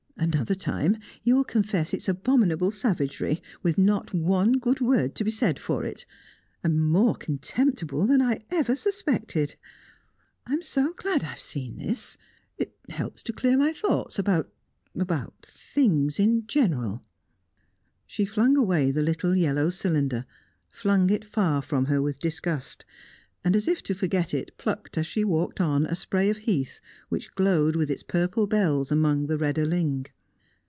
[0.17, 5.57] Another time, you'll confess it's abominable savagery, with not one good word to be said
[5.57, 6.05] for it.
[6.63, 9.55] And more contemptible than I ever suspected!
[10.45, 12.17] I'm so glad I've seen this.
[12.59, 14.53] It helps to clear my thoughts about
[14.95, 17.03] about things in general."
[18.05, 20.27] She flung away the little yellow cylinder
[20.69, 22.85] flung it far from her with disgust,
[23.43, 26.79] and, as if to forget it, plucked as she walked on a spray of heath,
[27.09, 30.05] which glowed with its purple bells among the redder ling.